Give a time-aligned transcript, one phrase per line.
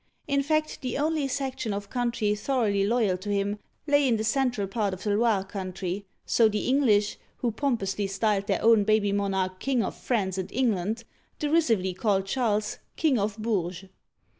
[0.27, 4.49] In fact, the only section of country thoroughly loy^l to him lay in the cen
[4.49, 8.83] tral part of the Loire country, so the English,— who pom pously styled their own
[8.83, 11.03] baby monarch" King of France and England,"—
[11.39, 13.89] derisively called Charles "King of Bourges" (boorzh).